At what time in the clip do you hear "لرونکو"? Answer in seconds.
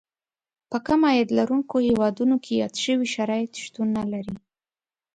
1.37-1.75